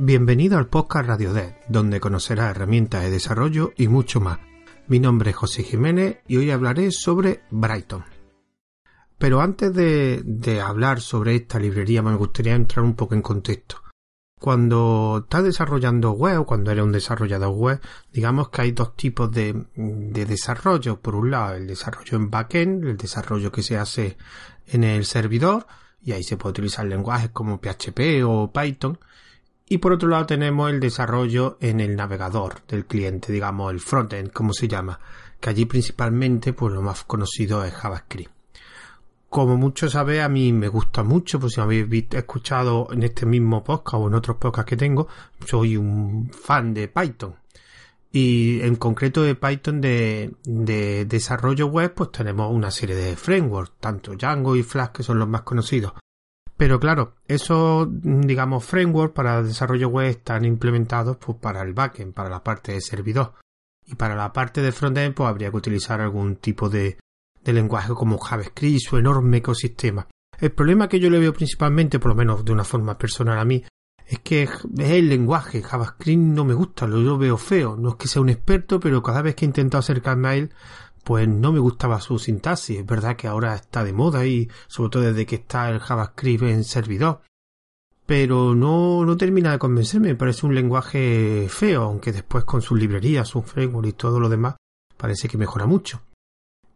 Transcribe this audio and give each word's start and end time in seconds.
Bienvenido 0.00 0.58
al 0.58 0.68
podcast 0.68 1.08
Radio 1.08 1.32
Dev, 1.32 1.56
donde 1.68 1.98
conocerás 1.98 2.52
herramientas 2.52 3.02
de 3.02 3.10
desarrollo 3.10 3.72
y 3.76 3.88
mucho 3.88 4.20
más. 4.20 4.38
Mi 4.86 5.00
nombre 5.00 5.30
es 5.30 5.36
José 5.36 5.64
Jiménez 5.64 6.18
y 6.28 6.36
hoy 6.36 6.52
hablaré 6.52 6.92
sobre 6.92 7.42
Brighton. 7.50 8.04
Pero 9.18 9.40
antes 9.40 9.74
de, 9.74 10.60
hablar 10.64 11.00
sobre 11.00 11.34
esta 11.34 11.58
librería 11.58 12.00
me 12.00 12.14
gustaría 12.14 12.54
entrar 12.54 12.84
un 12.84 12.94
poco 12.94 13.16
en 13.16 13.22
contexto. 13.22 13.82
Cuando 14.38 15.22
estás 15.24 15.42
desarrollando 15.42 16.12
web 16.12 16.42
o 16.42 16.46
cuando 16.46 16.70
eres 16.70 16.84
un 16.84 16.92
desarrollador 16.92 17.50
web, 17.56 17.80
digamos 18.12 18.50
que 18.50 18.62
hay 18.62 18.70
dos 18.70 18.94
tipos 18.94 19.32
de, 19.32 19.66
de, 19.74 20.26
desarrollo. 20.26 21.00
Por 21.00 21.16
un 21.16 21.32
lado, 21.32 21.56
el 21.56 21.66
desarrollo 21.66 22.18
en 22.18 22.30
backend, 22.30 22.84
el 22.84 22.96
desarrollo 22.96 23.50
que 23.50 23.64
se 23.64 23.76
hace 23.76 24.16
en 24.68 24.84
el 24.84 25.04
servidor, 25.04 25.66
y 26.00 26.12
ahí 26.12 26.22
se 26.22 26.36
puede 26.36 26.52
utilizar 26.52 26.86
lenguajes 26.86 27.30
como 27.30 27.60
PHP 27.60 28.22
o 28.24 28.52
Python. 28.52 29.00
Y 29.70 29.78
por 29.78 29.92
otro 29.92 30.08
lado 30.08 30.26
tenemos 30.26 30.70
el 30.70 30.80
desarrollo 30.80 31.58
en 31.60 31.80
el 31.80 31.94
navegador 31.94 32.62
del 32.66 32.86
cliente, 32.86 33.32
digamos 33.32 33.70
el 33.72 33.80
frontend, 33.80 34.32
como 34.32 34.54
se 34.54 34.66
llama, 34.66 34.98
que 35.40 35.50
allí 35.50 35.66
principalmente 35.66 36.54
pues 36.54 36.72
lo 36.72 36.80
más 36.80 37.04
conocido 37.04 37.62
es 37.64 37.74
JavaScript. 37.74 38.32
Como 39.28 39.58
muchos 39.58 39.92
sabéis, 39.92 40.22
a 40.22 40.30
mí 40.30 40.54
me 40.54 40.68
gusta 40.68 41.02
mucho, 41.02 41.38
pues 41.38 41.52
si 41.52 41.60
habéis 41.60 41.86
escuchado 42.12 42.88
en 42.92 43.02
este 43.02 43.26
mismo 43.26 43.62
podcast 43.62 44.02
o 44.02 44.08
en 44.08 44.14
otros 44.14 44.38
podcasts 44.38 44.70
que 44.70 44.76
tengo, 44.78 45.06
soy 45.44 45.76
un 45.76 46.30
fan 46.30 46.72
de 46.72 46.88
Python. 46.88 47.34
Y 48.10 48.62
en 48.62 48.76
concreto 48.76 49.22
de 49.22 49.34
Python 49.34 49.82
de, 49.82 50.34
de 50.44 51.04
desarrollo 51.04 51.66
web, 51.66 51.92
pues 51.92 52.10
tenemos 52.10 52.50
una 52.50 52.70
serie 52.70 52.96
de 52.96 53.16
frameworks, 53.16 53.72
tanto 53.80 54.14
Django 54.14 54.56
y 54.56 54.62
Flash, 54.62 54.92
que 54.92 55.02
son 55.02 55.18
los 55.18 55.28
más 55.28 55.42
conocidos. 55.42 55.92
Pero 56.58 56.80
claro, 56.80 57.14
esos, 57.28 57.86
digamos, 57.88 58.64
frameworks 58.64 59.14
para 59.14 59.44
desarrollo 59.44 59.88
web 59.90 60.08
están 60.08 60.44
implementados 60.44 61.16
pues, 61.16 61.38
para 61.38 61.62
el 61.62 61.72
backend, 61.72 62.12
para 62.12 62.28
la 62.28 62.42
parte 62.42 62.72
de 62.72 62.80
servidor. 62.80 63.34
Y 63.86 63.94
para 63.94 64.16
la 64.16 64.32
parte 64.32 64.60
de 64.60 64.72
frontend, 64.72 65.14
pues 65.14 65.28
habría 65.28 65.52
que 65.52 65.56
utilizar 65.56 66.00
algún 66.00 66.36
tipo 66.36 66.68
de, 66.68 66.98
lenguaje 67.44 67.94
como 67.94 68.18
JavaScript, 68.18 68.80
su 68.80 68.96
enorme 68.96 69.36
ecosistema. 69.36 70.08
El 70.40 70.50
problema 70.50 70.88
que 70.88 70.98
yo 70.98 71.08
le 71.10 71.20
veo 71.20 71.32
principalmente, 71.32 72.00
por 72.00 72.10
lo 72.10 72.16
menos 72.16 72.44
de 72.44 72.52
una 72.52 72.64
forma 72.64 72.98
personal 72.98 73.38
a 73.38 73.44
mí, 73.44 73.64
es 74.04 74.18
que 74.18 74.42
es 74.42 74.50
el 74.90 75.08
lenguaje. 75.08 75.62
JavaScript 75.62 76.20
no 76.20 76.44
me 76.44 76.54
gusta, 76.54 76.88
lo, 76.88 77.16
veo 77.16 77.36
feo. 77.36 77.76
No 77.76 77.90
es 77.90 77.94
que 77.94 78.08
sea 78.08 78.20
un 78.20 78.30
experto, 78.30 78.80
pero 78.80 79.00
cada 79.00 79.22
vez 79.22 79.36
que 79.36 79.44
he 79.44 79.48
intentado 79.48 79.78
acercarme 79.78 80.28
a 80.28 80.34
él, 80.34 80.52
pues 81.04 81.28
no 81.28 81.52
me 81.52 81.58
gustaba 81.58 82.00
su 82.00 82.18
sintaxis. 82.18 82.80
Es 82.80 82.86
verdad 82.86 83.16
que 83.16 83.28
ahora 83.28 83.54
está 83.54 83.84
de 83.84 83.92
moda 83.92 84.26
y 84.26 84.48
sobre 84.66 84.90
todo 84.90 85.02
desde 85.04 85.26
que 85.26 85.36
está 85.36 85.70
el 85.70 85.80
JavaScript 85.80 86.42
en 86.44 86.64
servidor. 86.64 87.22
Pero 88.06 88.54
no, 88.54 89.04
no 89.04 89.16
termina 89.16 89.52
de 89.52 89.58
convencerme, 89.58 90.08
me 90.08 90.14
parece 90.14 90.46
un 90.46 90.54
lenguaje 90.54 91.46
feo, 91.50 91.82
aunque 91.82 92.10
después 92.10 92.44
con 92.44 92.62
sus 92.62 92.78
librerías, 92.78 93.28
su 93.28 93.42
framework 93.42 93.88
y 93.88 93.92
todo 93.92 94.18
lo 94.18 94.30
demás, 94.30 94.56
parece 94.96 95.28
que 95.28 95.36
mejora 95.36 95.66
mucho. 95.66 96.00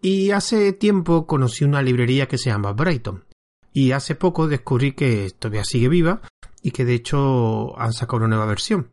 Y 0.03 0.33
hace 0.33 0.73
tiempo 0.73 1.27
conocí 1.27 1.65
una 1.65 1.81
librería 1.81 2.29
que 2.29 2.37
se 2.37 2.51
llama 2.51 2.73
Brighton. 2.73 3.25
Y 3.73 3.93
hace 3.93 4.15
poco 4.15 4.49
descubrí 4.49 4.93
que 4.93 5.31
todavía 5.39 5.65
sigue 5.65 5.89
viva 5.89 6.21
y 6.61 6.73
que 6.73 6.85
de 6.85 6.95
hecho 6.95 7.79
han 7.79 7.93
sacado 7.93 8.19
una 8.19 8.29
nueva 8.29 8.47
versión. 8.47 8.91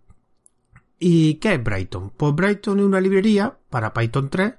¿Y 1.00 1.36
qué 1.36 1.56
es 1.56 1.64
Brighton? 1.64 2.12
Pues 2.16 2.36
Brighton 2.36 2.80
es 2.80 2.86
una 2.86 3.02
librería 3.02 3.58
para 3.70 3.94
Python 3.94 4.30
3 4.30 4.54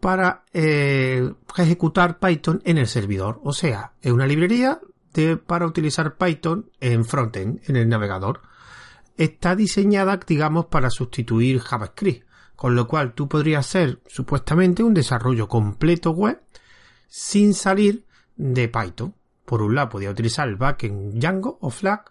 para 0.00 0.44
eh, 0.52 1.32
ejecutar 1.56 2.18
Python 2.18 2.62
en 2.64 2.78
el 2.78 2.86
servidor. 2.86 3.40
O 3.42 3.52
sea, 3.52 3.92
es 4.00 4.12
una 4.12 4.26
librería 4.26 4.80
de, 5.12 5.36
para 5.36 5.66
utilizar 5.66 6.16
Python 6.16 6.70
en 6.80 7.04
frontend, 7.04 7.60
en 7.68 7.76
el 7.76 7.88
navegador. 7.88 8.42
Está 9.16 9.56
diseñada, 9.56 10.20
digamos, 10.26 10.66
para 10.66 10.90
sustituir 10.90 11.60
JavaScript 11.60 12.28
con 12.58 12.74
lo 12.74 12.88
cual 12.88 13.14
tú 13.14 13.28
podrías 13.28 13.64
hacer 13.64 14.00
supuestamente 14.08 14.82
un 14.82 14.92
desarrollo 14.92 15.46
completo 15.46 16.10
web 16.10 16.42
sin 17.06 17.54
salir 17.54 18.04
de 18.34 18.66
Python. 18.66 19.14
Por 19.44 19.62
un 19.62 19.76
lado 19.76 19.90
podía 19.90 20.10
utilizar 20.10 20.48
el 20.48 20.56
backend 20.56 21.20
Django 21.20 21.58
o 21.60 21.70
Flag 21.70 22.10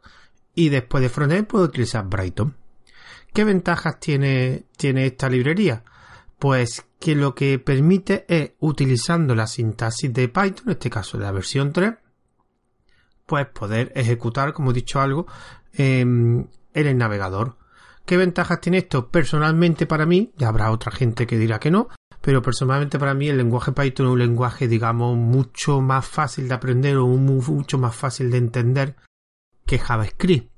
y 0.55 0.69
después 0.69 1.01
de 1.01 1.09
frontend 1.09 1.47
puedo 1.47 1.65
utilizar 1.65 2.05
Brighton. 2.07 2.55
¿Qué 3.33 3.43
ventajas 3.43 3.99
tiene, 3.99 4.63
tiene 4.77 5.07
esta 5.07 5.27
librería? 5.27 5.83
Pues 6.39 6.85
que 6.99 7.15
lo 7.15 7.33
que 7.35 7.57
permite 7.59 8.25
es, 8.27 8.51
utilizando 8.59 9.35
la 9.35 9.47
sintaxis 9.47 10.13
de 10.13 10.27
Python, 10.27 10.65
en 10.65 10.71
este 10.71 10.89
caso 10.89 11.17
de 11.17 11.23
la 11.23 11.31
versión 11.31 11.73
3, 11.73 11.95
pues 13.25 13.47
poder 13.47 13.91
ejecutar, 13.95 14.53
como 14.53 14.71
he 14.71 14.73
dicho 14.73 15.01
algo, 15.01 15.27
en 15.73 16.49
el 16.73 16.97
navegador. 16.97 17.57
¿Qué 18.05 18.17
ventajas 18.17 18.61
tiene 18.61 18.77
esto? 18.77 19.09
Personalmente 19.09 19.85
para 19.85 20.05
mí, 20.05 20.31
ya 20.37 20.47
habrá 20.47 20.71
otra 20.71 20.91
gente 20.91 21.27
que 21.27 21.37
dirá 21.37 21.59
que 21.59 21.71
no, 21.71 21.89
pero 22.21 22.41
personalmente 22.41 22.97
para 22.99 23.13
mí 23.13 23.27
el 23.27 23.37
lenguaje 23.37 23.73
Python 23.73 24.05
es 24.05 24.11
un 24.13 24.19
lenguaje, 24.19 24.67
digamos, 24.67 25.17
mucho 25.17 25.81
más 25.81 26.07
fácil 26.07 26.47
de 26.47 26.53
aprender 26.53 26.97
o 26.97 27.07
mucho 27.07 27.77
más 27.77 27.95
fácil 27.95 28.31
de 28.31 28.37
entender 28.37 28.95
que 29.65 29.77
JavaScript. 29.77 30.55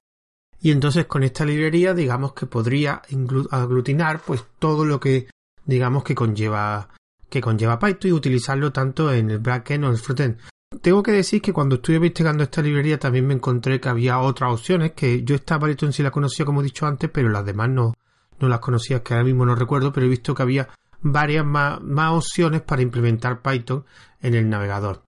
Y 0.61 0.71
entonces 0.71 1.05
con 1.05 1.23
esta 1.23 1.45
librería, 1.45 1.93
digamos 1.93 2.33
que 2.33 2.45
podría 2.45 3.01
aglutinar 3.49 4.21
pues 4.21 4.43
todo 4.59 4.85
lo 4.85 4.99
que, 4.99 5.27
digamos, 5.69 6.03
que 6.03 6.15
conlleva, 6.15 6.89
que 7.29 7.41
conlleva 7.41 7.79
Python 7.79 8.09
y 8.09 8.13
utilizarlo 8.13 8.71
tanto 8.71 9.13
en 9.13 9.31
el 9.31 9.39
backend 9.39 9.83
o 9.85 9.87
en 9.87 9.93
el 9.93 9.99
frontend. 9.99 10.37
Tengo 10.81 11.01
que 11.01 11.11
decir 11.11 11.41
que 11.41 11.53
cuando 11.53 11.75
estuve 11.75 11.97
investigando 11.97 12.43
esta 12.43 12.61
librería 12.61 12.99
también 12.99 13.25
me 13.25 13.33
encontré 13.33 13.79
que 13.79 13.89
había 13.89 14.19
otras 14.19 14.53
opciones, 14.53 14.91
que 14.93 15.23
yo 15.23 15.35
esta 15.35 15.59
Python 15.59 15.93
sí 15.93 16.03
la 16.03 16.11
conocía 16.11 16.45
como 16.45 16.61
he 16.61 16.63
dicho 16.63 16.85
antes, 16.85 17.09
pero 17.09 17.29
las 17.29 17.45
demás 17.45 17.69
no, 17.69 17.93
no 18.39 18.47
las 18.47 18.59
conocía, 18.59 19.01
que 19.01 19.13
ahora 19.13 19.25
mismo 19.25 19.45
no 19.45 19.55
recuerdo, 19.55 19.91
pero 19.91 20.05
he 20.05 20.09
visto 20.09 20.35
que 20.35 20.43
había 20.43 20.69
varias 21.01 21.45
más, 21.45 21.81
más 21.81 22.13
opciones 22.13 22.61
para 22.61 22.81
implementar 22.81 23.41
Python 23.41 23.85
en 24.21 24.35
el 24.35 24.49
navegador. 24.49 25.03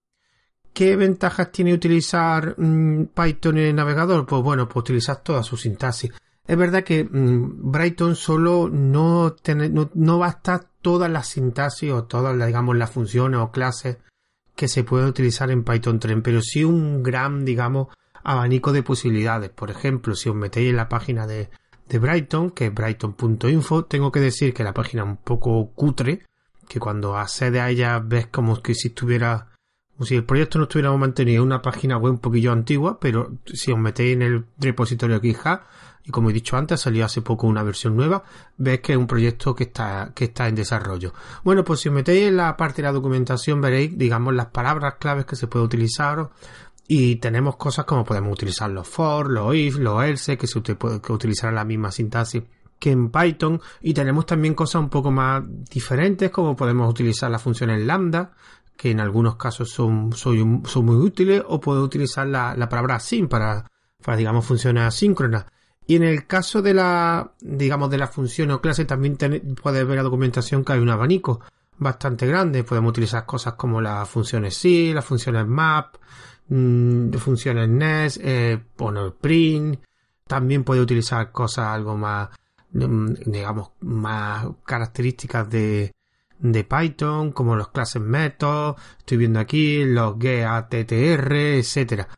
¿Qué 0.72 0.96
ventajas 0.96 1.52
tiene 1.52 1.74
utilizar 1.74 2.54
mm, 2.58 3.06
Python 3.14 3.58
en 3.58 3.66
el 3.66 3.74
navegador? 3.74 4.26
Pues 4.26 4.42
bueno, 4.42 4.68
pues 4.68 4.82
utilizar 4.82 5.22
toda 5.22 5.42
su 5.42 5.56
sintaxis. 5.56 6.12
Es 6.46 6.56
verdad 6.56 6.84
que 6.84 7.04
mm, 7.04 7.70
Brighton 7.70 8.16
solo 8.16 8.68
no, 8.68 9.36
no, 9.70 9.90
no 9.94 10.18
basta 10.18 10.68
todas 10.82 11.10
las 11.10 11.28
sintaxis 11.28 11.92
o 11.92 12.04
todas, 12.04 12.34
digamos, 12.46 12.76
las 12.76 12.90
funciones 12.90 13.40
o 13.40 13.50
clases 13.50 13.98
que 14.56 14.68
se 14.68 14.84
puede 14.84 15.06
utilizar 15.06 15.50
en 15.50 15.64
Python 15.64 15.98
3, 15.98 16.18
pero 16.22 16.42
sí 16.42 16.64
un 16.64 17.02
gran, 17.02 17.44
digamos, 17.44 17.88
abanico 18.22 18.72
de 18.72 18.82
posibilidades. 18.82 19.50
Por 19.50 19.70
ejemplo, 19.70 20.14
si 20.14 20.28
os 20.28 20.36
metéis 20.36 20.70
en 20.70 20.76
la 20.76 20.88
página 20.88 21.26
de, 21.26 21.48
de 21.88 21.98
Brighton, 21.98 22.50
que 22.50 22.66
es 22.66 22.74
brighton.info, 22.74 23.84
tengo 23.84 24.12
que 24.12 24.20
decir 24.20 24.52
que 24.52 24.64
la 24.64 24.74
página 24.74 25.02
es 25.02 25.08
un 25.08 25.16
poco 25.16 25.70
cutre, 25.74 26.26
que 26.68 26.80
cuando 26.80 27.16
accedes 27.16 27.60
a 27.60 27.70
ella 27.70 27.98
ves 27.98 28.26
como 28.26 28.60
que 28.62 28.74
si 28.74 28.88
estuviera, 28.88 29.51
si 30.00 30.16
el 30.16 30.24
proyecto 30.24 30.58
no 30.58 30.64
estuviera 30.64 30.90
mantenido 30.96 31.42
una 31.42 31.62
página 31.62 31.96
web 31.96 32.14
un 32.14 32.18
poquillo 32.18 32.52
antigua, 32.52 32.98
pero 33.00 33.32
si 33.46 33.72
os 33.72 33.78
metéis 33.78 34.14
en 34.14 34.22
el 34.22 34.44
repositorio 34.58 35.20
GitHub, 35.20 35.60
y 36.04 36.10
como 36.10 36.30
he 36.30 36.32
dicho 36.32 36.56
antes, 36.56 36.80
salió 36.80 37.04
hace 37.04 37.22
poco 37.22 37.46
una 37.46 37.62
versión 37.62 37.96
nueva, 37.96 38.24
ves 38.56 38.80
que 38.80 38.92
es 38.92 38.98
un 38.98 39.06
proyecto 39.06 39.54
que 39.54 39.64
está, 39.64 40.10
que 40.14 40.24
está 40.24 40.48
en 40.48 40.56
desarrollo. 40.56 41.14
Bueno, 41.44 41.64
pues 41.64 41.80
si 41.80 41.88
os 41.88 41.94
metéis 41.94 42.28
en 42.28 42.36
la 42.36 42.56
parte 42.56 42.82
de 42.82 42.88
la 42.88 42.92
documentación 42.92 43.60
veréis, 43.60 43.96
digamos, 43.96 44.34
las 44.34 44.46
palabras 44.46 44.94
claves 44.98 45.26
que 45.26 45.36
se 45.36 45.46
puede 45.46 45.64
utilizar 45.64 46.30
y 46.88 47.16
tenemos 47.16 47.56
cosas 47.56 47.84
como 47.84 48.04
podemos 48.04 48.32
utilizar 48.32 48.68
los 48.70 48.88
for, 48.88 49.30
los 49.30 49.54
if, 49.54 49.76
los 49.76 50.02
else, 50.04 50.36
que 50.36 50.48
se 50.48 50.60
puede 50.74 51.00
utilizar 51.08 51.52
la 51.52 51.64
misma 51.64 51.92
sintaxis 51.92 52.42
que 52.82 52.90
en 52.90 53.10
Python 53.10 53.60
y 53.80 53.94
tenemos 53.94 54.26
también 54.26 54.54
cosas 54.54 54.82
un 54.82 54.88
poco 54.88 55.12
más 55.12 55.44
diferentes 55.70 56.32
como 56.32 56.56
podemos 56.56 56.90
utilizar 56.90 57.30
las 57.30 57.40
funciones 57.40 57.80
lambda 57.86 58.32
que 58.76 58.90
en 58.90 59.00
algunos 59.00 59.36
casos 59.36 59.70
son, 59.70 60.12
son, 60.12 60.62
son 60.66 60.84
muy 60.84 60.96
útiles 60.96 61.42
o 61.46 61.60
puedo 61.60 61.82
utilizar 61.82 62.26
la, 62.26 62.54
la 62.56 62.68
palabra 62.68 62.96
async 62.96 63.28
para, 63.28 63.70
para 64.02 64.16
digamos 64.16 64.44
funciones 64.44 64.84
asíncronas 64.84 65.46
y 65.86 65.96
en 65.96 66.04
el 66.04 66.26
caso 66.26 66.62
de 66.62 66.74
la, 66.74 67.32
digamos, 67.40 67.90
de 67.90 67.98
la 67.98 68.06
función 68.06 68.50
o 68.52 68.60
clase, 68.60 68.84
también 68.84 69.16
puedes 69.60 69.86
ver 69.86 69.96
la 69.96 70.02
documentación 70.02 70.64
que 70.64 70.74
hay 70.74 70.78
un 70.78 70.90
abanico 70.90 71.40
bastante 71.78 72.26
grande. 72.26 72.64
Podemos 72.64 72.90
utilizar 72.90 73.26
cosas 73.26 73.54
como 73.54 73.80
las 73.80 74.08
funciones 74.08 74.56
si, 74.56 74.92
las 74.92 75.04
funciones 75.04 75.46
map, 75.46 75.96
mmm, 76.48 77.12
funciones 77.14 77.68
nest, 77.68 78.18
eh, 78.22 78.62
poner 78.76 79.12
print. 79.20 79.80
También 80.26 80.64
puede 80.64 80.80
utilizar 80.80 81.32
cosas 81.32 81.66
algo 81.66 81.96
más, 81.96 82.28
mm, 82.72 83.14
digamos, 83.26 83.72
más 83.80 84.46
características 84.64 85.50
de, 85.50 85.92
de 86.42 86.64
Python, 86.64 87.32
como 87.32 87.56
los 87.56 87.68
clases 87.68 88.02
métodos. 88.02 88.76
Estoy 88.98 89.16
viendo 89.16 89.40
aquí 89.40 89.84
los 89.84 90.18
GATTR, 90.18 91.32
etcétera. 91.32 92.08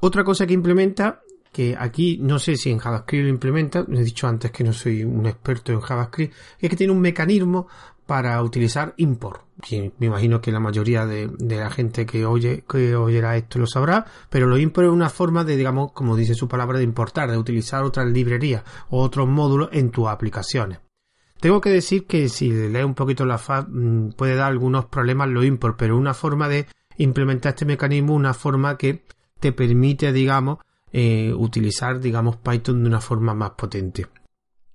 Otra 0.00 0.22
cosa 0.22 0.46
que 0.46 0.54
implementa 0.54 1.22
que 1.52 1.76
aquí 1.76 2.18
no 2.20 2.38
sé 2.38 2.56
si 2.56 2.70
en 2.70 2.78
JavaScript 2.78 3.24
lo 3.24 3.28
implementa, 3.28 3.84
he 3.90 4.04
dicho 4.04 4.28
antes 4.28 4.52
que 4.52 4.62
no 4.62 4.72
soy 4.72 5.02
un 5.02 5.26
experto 5.26 5.72
en 5.72 5.80
JavaScript, 5.80 6.34
es 6.60 6.70
que 6.70 6.76
tiene 6.76 6.92
un 6.92 7.00
mecanismo 7.00 7.66
para 8.06 8.42
utilizar 8.42 8.94
import. 8.98 9.42
Que 9.60 9.92
me 9.98 10.06
imagino 10.06 10.40
que 10.40 10.52
la 10.52 10.60
mayoría 10.60 11.06
de, 11.06 11.30
la 11.38 11.70
gente 11.70 12.06
que 12.06 12.24
oye, 12.24 12.64
que 12.68 12.94
oyera 12.94 13.36
esto 13.36 13.58
lo 13.58 13.66
sabrá, 13.66 14.06
pero 14.28 14.46
lo 14.46 14.58
import 14.58 14.86
es 14.86 14.92
una 14.92 15.10
forma 15.10 15.44
de, 15.44 15.56
digamos, 15.56 15.92
como 15.92 16.16
dice 16.16 16.34
su 16.34 16.48
palabra, 16.48 16.78
de 16.78 16.84
importar, 16.84 17.30
de 17.30 17.38
utilizar 17.38 17.82
otras 17.82 18.10
librerías 18.10 18.62
o 18.88 19.00
otros 19.00 19.28
módulos 19.28 19.68
en 19.72 19.90
tus 19.90 20.08
aplicaciones. 20.08 20.78
Tengo 21.40 21.60
que 21.60 21.70
decir 21.70 22.06
que 22.06 22.28
si 22.28 22.50
lees 22.50 22.84
un 22.84 22.94
poquito 22.94 23.24
la 23.24 23.38
FAB 23.38 23.68
mm, 23.68 24.12
puede 24.12 24.34
dar 24.34 24.50
algunos 24.50 24.86
problemas 24.86 25.28
lo 25.28 25.42
import, 25.42 25.76
pero 25.78 25.96
una 25.96 26.14
forma 26.14 26.48
de 26.48 26.66
implementar 26.98 27.50
este 27.50 27.64
mecanismo, 27.64 28.14
una 28.14 28.34
forma 28.34 28.76
que 28.76 29.04
te 29.38 29.52
permite, 29.52 30.12
digamos, 30.12 30.58
eh, 30.92 31.32
utilizar, 31.34 31.98
digamos, 32.00 32.36
Python 32.36 32.82
de 32.82 32.88
una 32.88 33.00
forma 33.00 33.34
más 33.34 33.52
potente 33.52 34.06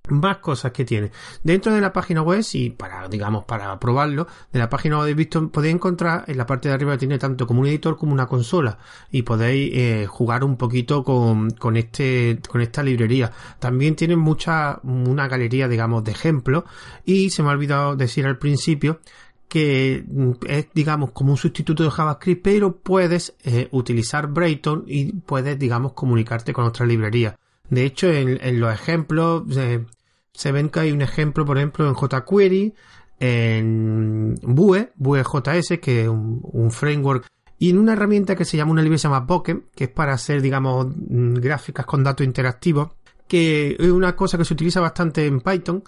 más 0.08 0.38
cosas 0.38 0.72
que 0.72 0.84
tiene. 0.84 1.10
Dentro 1.42 1.74
de 1.74 1.80
la 1.80 1.92
página 1.92 2.22
web 2.22 2.44
y 2.52 2.70
para 2.70 3.08
digamos 3.08 3.44
para 3.44 3.78
probarlo 3.78 4.26
de 4.52 4.58
la 4.58 4.68
página 4.68 4.98
web 4.98 5.14
visto 5.14 5.48
podéis 5.50 5.74
encontrar 5.74 6.24
en 6.26 6.36
la 6.36 6.46
parte 6.46 6.68
de 6.68 6.74
arriba 6.74 6.98
tiene 6.98 7.18
tanto 7.18 7.46
como 7.46 7.60
un 7.60 7.66
editor 7.66 7.96
como 7.96 8.12
una 8.12 8.26
consola 8.26 8.78
y 9.10 9.22
podéis 9.22 9.72
eh, 9.74 10.06
jugar 10.06 10.44
un 10.44 10.56
poquito 10.56 11.02
con, 11.02 11.50
con 11.50 11.76
este 11.76 12.40
con 12.48 12.60
esta 12.60 12.82
librería. 12.82 13.32
También 13.58 13.96
tiene 13.96 14.16
mucha 14.16 14.80
una 14.82 15.28
galería 15.28 15.68
digamos 15.68 16.04
de 16.04 16.12
ejemplos 16.12 16.64
y 17.04 17.30
se 17.30 17.42
me 17.42 17.50
ha 17.50 17.52
olvidado 17.52 17.96
decir 17.96 18.26
al 18.26 18.38
principio 18.38 19.00
que 19.48 20.04
mm, 20.06 20.32
es 20.48 20.68
digamos 20.74 21.12
como 21.12 21.32
un 21.32 21.36
sustituto 21.36 21.84
de 21.84 21.90
JavaScript 21.90 22.42
pero 22.42 22.76
puedes 22.76 23.36
eh, 23.44 23.68
utilizar 23.72 24.26
Brayton 24.26 24.84
y 24.86 25.12
puedes 25.12 25.58
digamos 25.58 25.92
comunicarte 25.92 26.52
con 26.52 26.64
otras 26.64 26.88
librerías 26.88 27.34
de 27.70 27.84
hecho, 27.84 28.08
en, 28.08 28.60
los 28.60 28.72
ejemplos 28.72 29.44
eh, 29.56 29.84
se 30.32 30.52
ven 30.52 30.68
que 30.68 30.80
hay 30.80 30.92
un 30.92 31.02
ejemplo, 31.02 31.44
por 31.44 31.56
ejemplo, 31.58 31.88
en 31.88 31.94
jQuery, 31.94 32.74
en 33.18 34.34
Vue, 34.42 34.92
Vue.js, 34.96 35.78
que 35.80 36.02
es 36.02 36.08
un, 36.08 36.70
framework, 36.70 37.26
y 37.58 37.70
en 37.70 37.78
una 37.78 37.94
herramienta 37.94 38.36
que 38.36 38.44
se 38.44 38.56
llama 38.56 38.72
una 38.72 38.82
librería 38.82 38.96
que 38.96 39.02
se 39.02 39.08
llama 39.08 39.20
Bokeh, 39.20 39.62
que 39.74 39.84
es 39.84 39.90
para 39.90 40.12
hacer, 40.12 40.42
digamos, 40.42 40.88
mm, 40.88 41.34
gráficas 41.34 41.86
con 41.86 42.04
datos 42.04 42.26
interactivos, 42.26 42.90
que 43.26 43.76
es 43.78 43.90
una 43.90 44.14
cosa 44.14 44.38
que 44.38 44.44
se 44.44 44.54
utiliza 44.54 44.80
bastante 44.80 45.26
en 45.26 45.40
Python, 45.40 45.82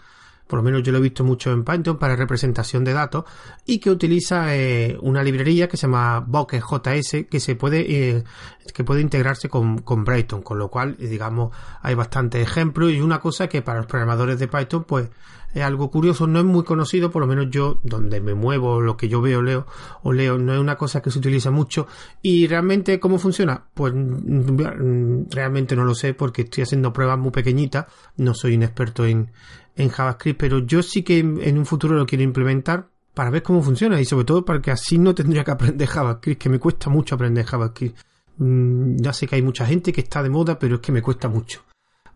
por 0.49 0.59
lo 0.59 0.63
menos 0.65 0.83
yo 0.83 0.91
lo 0.91 0.99
he 0.99 1.03
visto 1.03 1.23
mucho 1.23 1.53
en 1.53 1.63
Python 1.63 1.99
para 1.99 2.17
representación 2.17 2.83
de 2.83 2.95
datos 2.95 3.25
y 3.65 3.79
que 3.79 3.91
utiliza 3.91 4.57
eh, 4.57 4.99
una 5.01 5.23
librería 5.23 5.69
que 5.69 5.77
se 5.77 5.87
llama 5.87 6.21
Bokeh.js 6.27 7.27
que 7.31 7.39
se 7.39 7.55
puede 7.55 8.17
eh, 8.17 8.25
que 8.75 8.83
puede 8.83 9.03
integrarse 9.03 9.49
con, 9.49 9.79
con 9.79 10.05
Python 10.05 10.43
con 10.43 10.59
lo 10.59 10.69
cual 10.69 10.97
digamos 10.99 11.55
hay 11.83 11.95
bastantes 11.95 12.43
ejemplos 12.43 12.91
y 12.91 13.01
una 13.01 13.21
cosa 13.21 13.49
que 13.49 13.63
para 13.63 13.79
los 13.79 13.87
programadores 13.87 14.39
de 14.39 14.49
Python 14.49 14.85
pues 14.85 15.09
es 15.59 15.65
algo 15.65 15.91
curioso 15.91 16.27
no 16.27 16.39
es 16.39 16.45
muy 16.45 16.65
conocido 16.65 17.11
por 17.11 17.23
lo 17.23 17.29
menos 17.29 17.47
yo 17.51 17.81
donde 17.83 18.21
me 18.21 18.35
muevo 18.35 18.81
lo 18.81 18.97
que 18.97 19.09
yo 19.09 19.21
veo 19.21 19.43
leo 19.43 19.67
o 20.03 20.13
leo 20.13 20.39
no 20.39 20.55
es 20.55 20.61
una 20.61 20.77
cosa 20.77 21.03
que 21.03 21.11
se 21.11 21.19
utiliza 21.19 21.51
mucho 21.51 21.87
y 22.23 22.47
realmente 22.47 22.99
cómo 22.99 23.19
funciona 23.19 23.65
pues 23.75 23.93
mm, 23.95 25.31
realmente 25.31 25.77
no 25.77 25.85
lo 25.85 25.95
sé 25.95 26.15
porque 26.15 26.43
estoy 26.43 26.63
haciendo 26.63 26.93
pruebas 26.93 27.19
muy 27.19 27.31
pequeñitas 27.31 27.87
no 28.17 28.35
soy 28.35 28.57
un 28.57 28.63
experto 28.63 29.07
en 29.07 29.31
en 29.79 29.89
JavaScript, 29.89 30.39
pero 30.39 30.59
yo 30.59 30.83
sí 30.83 31.03
que 31.03 31.21
en 31.21 31.57
un 31.57 31.65
futuro 31.65 31.97
lo 31.97 32.05
quiero 32.05 32.25
implementar 32.25 32.89
para 33.15 33.31
ver 33.31 33.43
cómo 33.43 33.63
funciona 33.63 34.01
y 34.01 34.05
sobre 34.05 34.25
todo 34.25 34.45
para 34.45 34.61
que 34.61 34.73
así 34.73 34.99
no 34.99 35.15
tendría 35.15 35.45
que 35.45 35.53
aprender 35.53 35.89
JavaScript, 35.89 36.43
que 36.43 36.49
me 36.49 36.59
cuesta 36.59 36.91
mucho 36.91 37.15
aprender 37.15 37.45
JavaScript. 37.47 37.97
Mm, 38.39 38.97
ya 38.97 39.13
sé 39.13 39.27
que 39.27 39.37
hay 39.37 39.43
mucha 39.43 39.65
gente 39.67 39.93
que 39.93 40.01
está 40.03 40.23
de 40.23 40.31
moda, 40.31 40.59
pero 40.59 40.77
es 40.77 40.81
que 40.81 40.93
me 40.93 41.01
cuesta 41.01 41.29
mucho. 41.29 41.63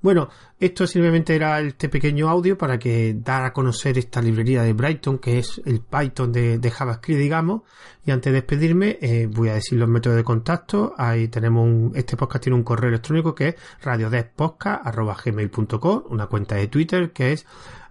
Bueno, 0.02 0.28
esto 0.58 0.86
simplemente 0.86 1.34
era 1.36 1.60
este 1.60 1.88
pequeño 1.88 2.28
audio 2.28 2.58
para 2.58 2.76
que 2.76 3.14
dar 3.16 3.44
a 3.44 3.52
conocer 3.52 3.96
esta 3.98 4.20
librería 4.20 4.64
de 4.64 4.72
Brighton, 4.72 5.18
que 5.18 5.38
es 5.38 5.62
el 5.64 5.80
Python 5.80 6.32
de, 6.32 6.70
JavaScript, 6.70 7.20
digamos. 7.20 7.62
Y 8.04 8.10
antes 8.10 8.32
de 8.32 8.40
despedirme, 8.40 8.98
eh, 9.00 9.28
voy 9.30 9.50
a 9.50 9.54
decir 9.54 9.78
los 9.78 9.88
métodos 9.88 10.16
de 10.16 10.24
contacto. 10.24 10.92
Ahí 10.98 11.28
tenemos 11.28 11.64
un, 11.64 11.92
este 11.94 12.16
podcast 12.16 12.42
tiene 12.42 12.56
un 12.56 12.64
correo 12.64 12.88
electrónico 12.88 13.32
que 13.32 13.46
es 13.48 13.54
radiodespodcast.gmail.com, 13.80 16.02
una 16.10 16.26
cuenta 16.26 16.56
de 16.56 16.66
Twitter 16.66 17.12
que 17.12 17.30
es 17.32 17.46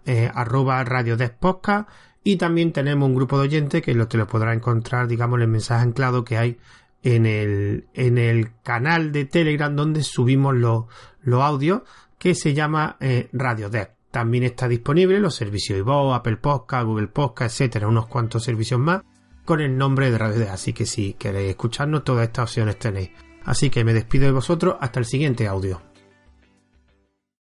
eh, 0.06 0.30
arroba 0.34 0.84
radiodespodcast 0.84 1.88
y 2.24 2.36
también 2.36 2.74
tenemos 2.74 3.08
un 3.08 3.16
grupo 3.16 3.38
de 3.38 3.44
oyentes 3.44 3.82
que 3.82 3.96
lo 3.96 4.08
te 4.08 4.18
lo 4.18 4.28
podrá 4.28 4.54
encontrar, 4.54 5.08
digamos, 5.08 5.38
en 5.38 5.44
el 5.44 5.48
mensaje 5.48 5.84
anclado 5.84 6.26
que 6.26 6.38
hay 6.38 6.58
en 7.04 7.26
el, 7.26 7.88
en 7.94 8.18
el 8.18 8.52
canal 8.64 9.12
de 9.12 9.26
Telegram 9.26 9.76
donde 9.76 10.04
subimos 10.04 10.56
los, 10.56 10.86
los 11.24 11.42
audios 11.42 11.82
que 12.18 12.36
se 12.36 12.54
llama 12.54 12.98
eh, 13.00 13.30
Radio 13.34 13.70
Dev. 13.70 13.92
También 14.12 14.44
está 14.44 14.68
disponible 14.68 15.20
los 15.20 15.36
servicios 15.36 15.80
iVoox, 15.80 16.16
Apple 16.16 16.38
Podcast, 16.38 16.86
Google 16.86 17.08
Podcast, 17.08 17.56
etcétera, 17.56 17.88
unos 17.88 18.08
cuantos 18.08 18.44
servicios 18.44 18.80
más 18.80 19.02
con 19.46 19.62
el 19.62 19.78
nombre 19.78 20.12
de 20.12 20.18
Radio 20.18 20.40
Dev. 20.40 20.50
Así 20.50 20.74
que 20.74 20.86
si 20.86 21.14
queréis 21.14 21.50
escucharnos, 21.50 22.04
todas 22.04 22.28
estas 22.28 22.44
opciones 22.44 22.78
tenéis. 22.78 23.12
Así 23.44 23.70
que 23.70 23.84
me 23.84 23.94
despido 23.94 24.26
de 24.26 24.32
vosotros 24.32 24.76
hasta 24.80 25.00
el 25.00 25.06
siguiente 25.06 25.48
audio. 25.48 25.82